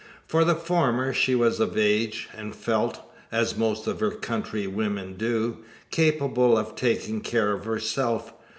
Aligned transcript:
For 0.25 0.43
the 0.43 0.55
former, 0.55 1.13
she 1.13 1.35
was 1.35 1.59
of 1.59 1.77
age; 1.77 2.27
and 2.35 2.55
felt 2.55 3.01
as 3.31 3.55
most 3.55 3.85
of 3.85 3.99
her 3.99 4.09
countrywomen 4.09 5.13
do 5.13 5.57
capable 5.91 6.57
of 6.57 6.75
taking 6.75 7.21
care 7.21 7.51
of 7.51 7.65
herself. 7.65 8.33